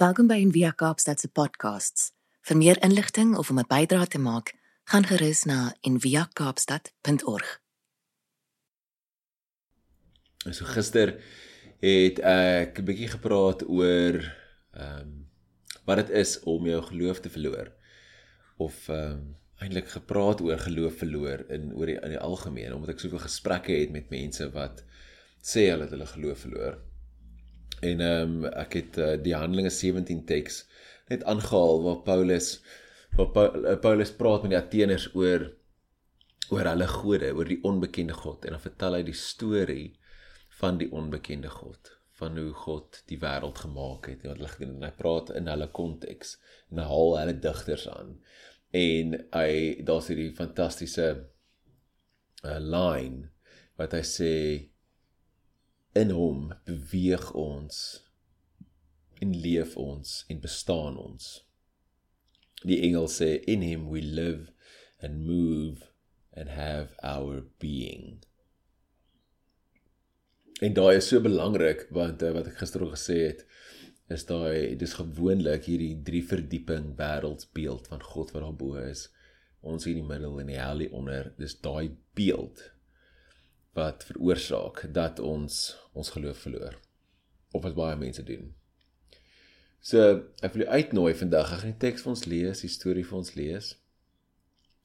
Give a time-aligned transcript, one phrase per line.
[0.00, 2.06] Welkom by Envia Kaapstad se podcasts.
[2.48, 4.54] Vir meer inligting of om 'n bydrae te maak,
[4.88, 7.60] gaan gerus na enviakaapstad.org.
[10.56, 11.20] So gister
[11.84, 14.14] het ek 'n bietjie gepraat oor
[14.72, 15.28] ehm um,
[15.84, 17.68] wat dit is om jou geloof te verloor
[18.56, 22.94] of ehm um, eintlik gepraat oor geloof verloor in oor die in die algemeen omdat
[22.96, 24.84] ek soveel gesprekke het met mense wat
[25.42, 26.89] sê hulle het hulle geloof verloor.
[27.80, 30.64] En ehm um, ek het uh, die Handelinge 17 teks
[31.10, 32.60] net aangehaal waar Paulus
[33.16, 35.48] waar eh, Paulus praat met die Ateners oor
[36.50, 38.44] oor hulle gode, oor die onbekende God.
[38.44, 39.88] En dan vertel hy die storie
[40.60, 44.72] van die onbekende God van hoe God die wêreld gemaak het en wat hulle gedoen
[44.74, 44.80] het.
[44.80, 46.34] En hy praat in hulle konteks
[46.68, 48.16] en hy haal hulle digters aan.
[48.76, 49.52] En hy
[49.86, 51.06] daar's hierdie fantastiese
[52.44, 53.30] uh, line
[53.80, 54.34] wat hy sê
[55.98, 57.82] in hom beweeg ons
[59.20, 61.30] en leef ons en bestaan ons
[62.62, 64.52] die engel sê in him we live
[65.00, 65.90] and move
[66.36, 68.20] and have our being
[70.60, 73.46] En daai is so belangrik want uh, wat ek gister al gesê het
[74.12, 79.06] is daai dis gewoonlik hierdie drie verdieping wêreldsbeeld van God wat daar bo is.
[79.64, 81.30] Ons hier in die middel en die hel hier onder.
[81.40, 82.60] Dis daai beeld
[83.76, 86.78] wat veroorsaak dat ons ons geloof verloor.
[87.50, 88.50] Of wat baie mense doen.
[89.80, 90.02] So,
[90.44, 91.54] ek wil jou uitnooi vandag.
[91.54, 93.72] Ek gaan die teks vir ons lees, die storie vir ons lees.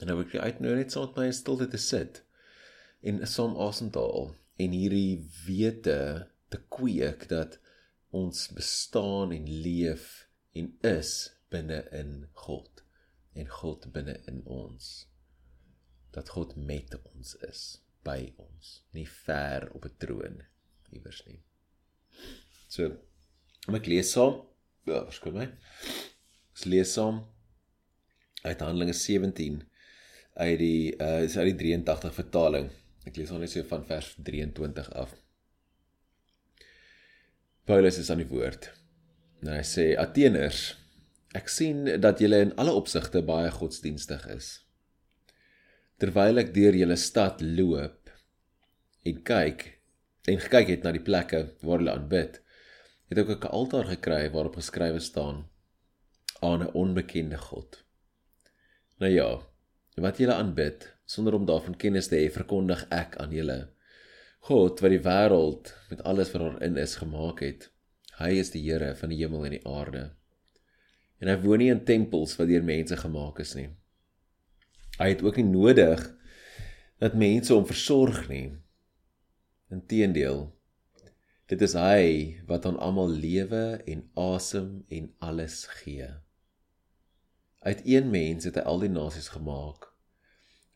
[0.00, 2.22] En nou wil ek jou uitnooi net saam met my in stilte te sit
[3.06, 5.98] en saam asemhaal en hierdie wete
[6.52, 7.58] te kweek dat
[8.16, 11.12] ons bestaan en leef en is
[11.52, 12.12] binne in
[12.46, 12.84] God
[13.36, 15.06] en God binne in ons
[16.16, 17.64] dat God met ons is
[18.06, 20.40] by ons nie ver op 'n troon
[20.94, 21.40] iewers nie
[22.68, 22.90] so
[23.68, 24.40] om ek lees saam
[24.90, 27.24] ja verskoon my ek lees saam
[28.46, 29.62] uit Handelinge 17
[30.34, 32.70] uit die uh is uit die 83 vertaling
[33.06, 35.14] Ek lees net so van vers 23 af.
[37.66, 38.70] Paulus is aan die woord.
[39.46, 40.72] Nou hy sê Ateners,
[41.38, 44.48] ek sien dat julle in alle opsigte baie godsdienstig is.
[45.96, 48.10] Terwyl ek deur julle stad loop
[49.08, 49.62] en kyk
[50.28, 52.34] en gekyk het na die plekke waar hulle aanbid,
[53.08, 55.38] het ek ook 'n altaar gekry waarop geskrywe staan
[56.42, 57.80] aan 'n onbekende God.
[59.00, 59.40] Nou ja,
[59.96, 63.58] wat julle aanbid sonder om daarvan kennis te hê, verkondig ek aan julle.
[64.40, 67.70] God wat die wêreld met alles wat daarin is gemaak het,
[68.18, 70.10] hy is die Here van die hemel en die aarde.
[71.20, 73.70] En hy woon nie in tempels wat deur mense gemaak is nie.
[74.96, 76.04] Hy het ook nie nodig
[77.02, 78.54] dat mense hom versorg nie.
[79.72, 80.46] Inteendeel,
[81.50, 82.06] dit is hy
[82.48, 86.08] wat aan almal lewe en asem en alles gee.
[87.66, 89.90] Uit een mens het hy al die nasies gemaak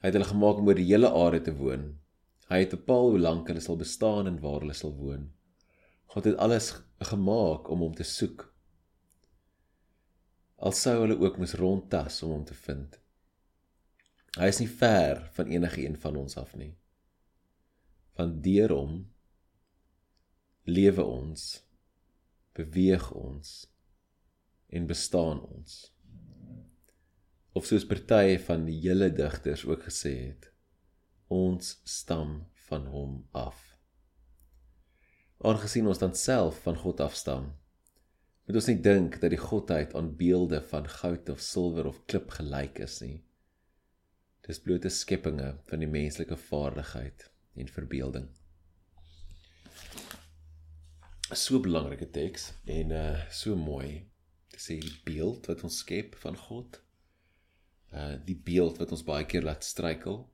[0.00, 1.82] Hy het hulle gemaak om oor die hele aarde te woon.
[2.48, 5.26] Hy het bepaal hoe lank hulle sal bestaan en waar hulle sal woon.
[6.14, 6.70] God het alles
[7.10, 8.46] gemaak om hom te soek.
[10.56, 12.96] Al sou hulle ook moes rondtas om hom te vind.
[14.38, 16.76] Hy is nie ver van enige een van ons af nie.
[18.14, 18.98] Van deur hom
[20.70, 21.46] lewe ons,
[22.54, 23.54] beweeg ons
[24.70, 25.80] en bestaan ons.
[27.58, 30.46] Of soos party van die hele digters ook gesê het
[31.30, 32.36] ons stam
[32.68, 33.58] van hom af.
[35.42, 37.50] Aangesien ons dan self van God afstam
[38.46, 42.30] moet ons nie dink dat die godheid aan beelde van goud of silwer of klip
[42.38, 43.18] gelyk is nie
[44.50, 47.28] dis blote skepinge van die menslike vaardigheid
[47.60, 48.28] en verbeelding
[51.30, 53.90] so belangrike teks en uh so mooi
[54.50, 56.80] te sê die beeld wat ons skep van God
[57.94, 60.24] uh die beeld wat ons baie keer laat struikel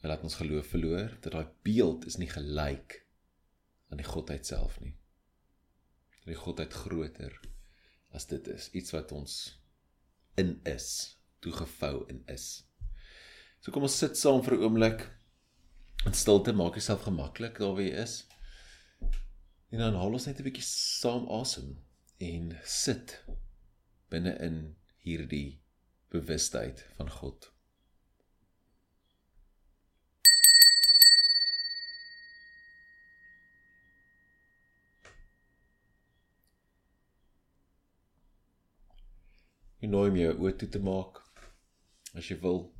[0.00, 3.00] en laat ons geloof verloor dat daai beeld is nie gelyk
[3.90, 4.94] aan die godheid self nie.
[6.26, 7.34] Die godheid groter
[8.14, 9.36] as dit is, iets wat ons
[10.40, 12.69] in is, toegevou in is.
[13.60, 15.02] So kom ons sit saam vir 'n oomblik
[16.08, 18.14] in stilte, maak jouself gemaklik daar waar jy is.
[19.70, 21.76] En dan haal ons net 'n bietjie saam asem
[22.18, 23.24] en sit
[24.08, 25.60] binne in hierdie
[26.08, 27.52] bewustheid van God.
[39.80, 41.24] Jy nooi my oor toe te maak
[42.14, 42.79] as jy wil.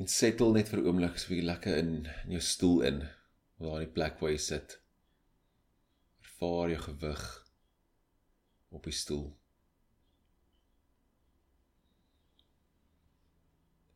[0.00, 1.92] En settle net vir 'n oomblik so 'n bietjie lekker in
[2.24, 2.98] in jou stoel in,
[3.58, 4.80] waar die plek waar jy sit.
[6.24, 7.24] Ervaar jou gewig
[8.70, 9.28] op die stoel.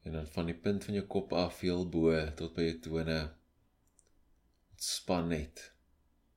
[0.06, 3.20] En dan van die punt van jou kop af heel bo tot by jou tone
[4.76, 5.72] ontspan net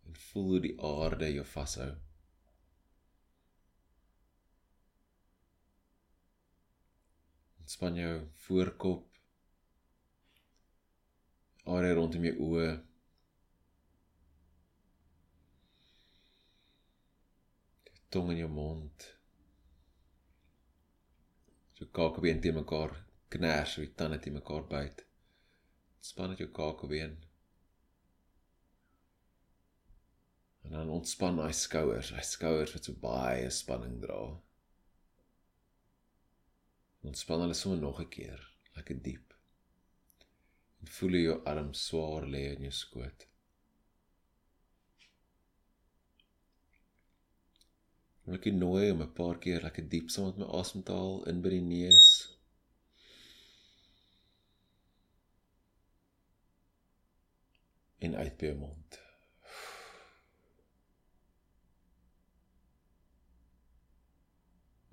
[0.08, 1.90] en voel hoe die aarde jou vashou.
[7.60, 8.16] Ontspan jou
[8.48, 9.09] voorkop,
[11.76, 12.70] area rondom jou oë.
[18.10, 19.06] Tong in jou mond.
[21.80, 22.98] Jou kakebeen teen mekaar
[23.30, 25.06] kners, jou tande teen mekaar byt.
[26.00, 27.18] Ontspan net jou kakebeen.
[30.66, 34.20] En dan ontspan daai skouers, daai skouers wat so baie spanning dra.
[37.10, 38.42] Ontspan hulle sommer nog 'n keer,
[38.76, 39.29] lekker diep.
[40.80, 43.30] En voel jy jou arm swaar lê in jou skoot.
[48.30, 51.24] Ek wil nooi om 'n paar keer lekker diep saam met my asem te haal
[51.32, 52.10] in by die neus.
[58.06, 59.00] En uit by jou mond.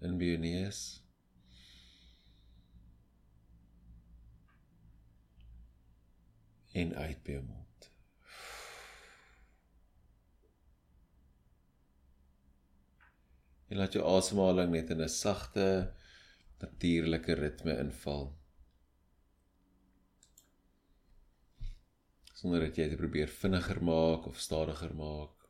[0.01, 0.81] In by jou neus.
[6.77, 7.87] En uit by jou mond.
[13.67, 15.95] En laat jou asemhaling net in 'n sagte
[16.61, 18.29] natuurlike ritme inval.
[22.37, 25.49] Sonder dat jy dit probeer vinniger maak of stadiger maak.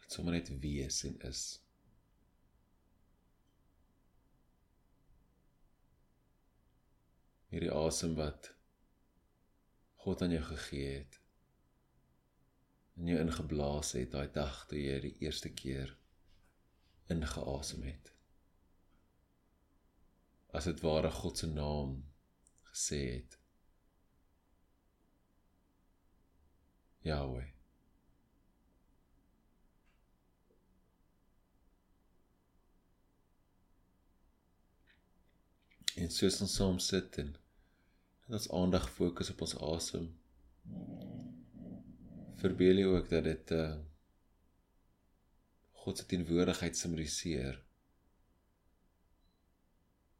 [0.00, 1.65] Dit sommer net wees en is.
[7.56, 8.50] Hierdie asem wat
[10.04, 11.14] God aan jou gegee het
[13.00, 15.94] en jou ingeblaas het daai dag toe jy die eerste keer
[17.12, 18.10] ingeasem het.
[20.52, 21.94] As dit ware God se naam
[22.68, 23.38] gesê het
[27.08, 27.48] Yahweh.
[35.96, 37.32] En soos ons saam sit en
[38.26, 40.06] en ons aandag fokus op ons asem.
[42.40, 43.76] Verbeel jy ook dat dit uh
[45.86, 47.60] God se teenwoordigheid simboliseer.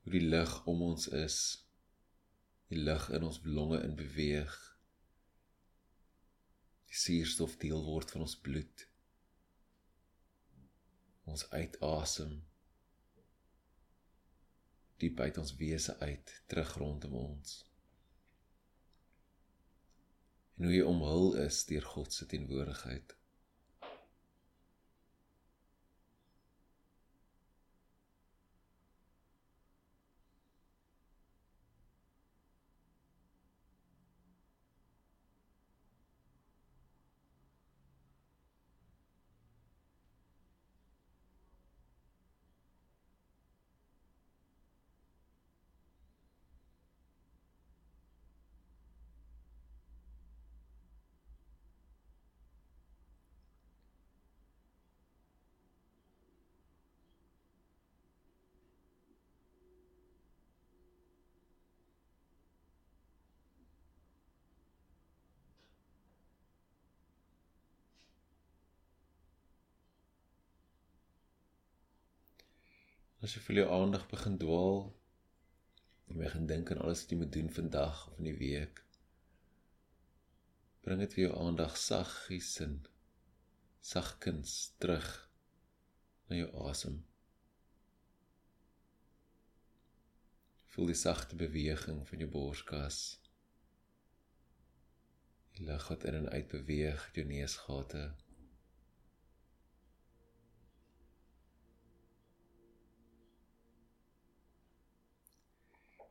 [0.05, 1.39] Hoe die lig om ons is,
[2.71, 4.55] die lig in ons longe in beweeg.
[6.87, 8.87] Die suurstof deel word van ons bloed.
[11.27, 12.39] Ons uitasem
[15.03, 17.66] diep uit ons wese uit terug rondom ons
[20.57, 23.17] en hoe jy omhul is deur God se teenwoordigheid.
[73.27, 74.85] As jy vir jou aandag begin dwaal,
[76.07, 78.83] jy begin dink aan alles wat jy moet doen vandag of in die week.
[80.87, 82.77] Bring dit vir jou aandag saggies en
[83.89, 85.09] sagkens terug
[86.31, 87.01] na jou asem.
[90.77, 93.01] Voel die sagte beweging van jou borskas.
[95.59, 98.07] Die lug wat in en uit beweeg deur jou neusgate.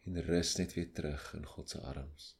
[0.06, 2.32] En rus net weer terug in God se arms.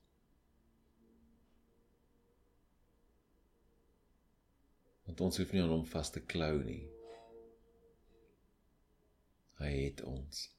[5.06, 6.84] Want ons hoef nie aan hom vas te klou nie.
[9.62, 10.55] Hy het ons.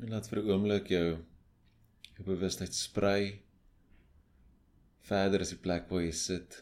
[0.00, 1.08] En laat vir 'n oomblik jou
[2.16, 3.42] jou bewustheid sprei
[5.08, 6.56] verder as die plek waar jy sit.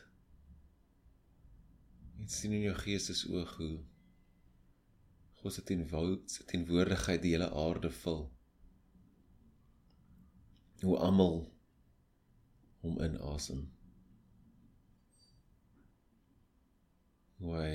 [2.18, 3.76] En sien in jou gees oog hoe
[5.38, 5.62] God se
[6.50, 8.24] teenwoordigheid die hele aarde vul.
[10.82, 11.38] Hoe almal
[12.82, 13.64] hom inasem.
[17.38, 17.74] Hoe hy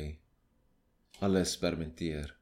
[1.24, 2.36] alles permitteer.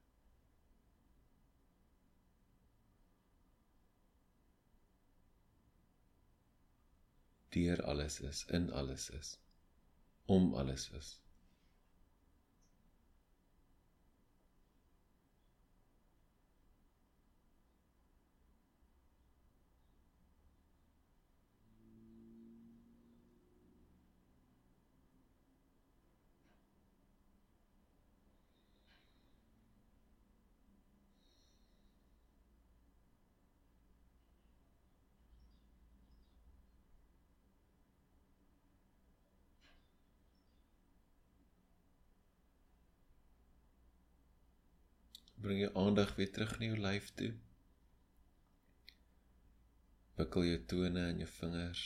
[7.51, 9.39] Deur alles is, in alles is,
[10.25, 11.20] om alles is.
[45.41, 47.31] Bring jou aandag weer terug na jou lyf toe.
[50.19, 51.85] Wikkel jou tone in jou vingers.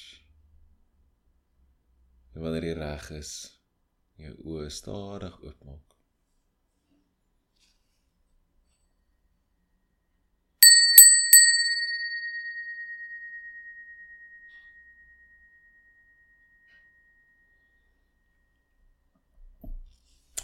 [2.35, 3.33] En wanneer jy reg is,
[4.19, 5.95] jou oë stadig oopmaak.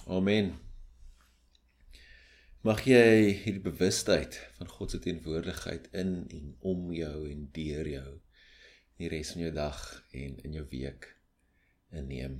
[0.08, 0.71] Amen.
[2.62, 8.12] Mag jy hierdie bewustheid van God se teenwoordigheid in en om jou en deur jou
[9.02, 9.80] die res van jou dag
[10.14, 11.08] en in jou week
[11.90, 12.36] inneem.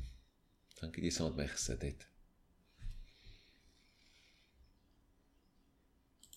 [0.78, 2.06] Dankie dat jy saam met my gesit het.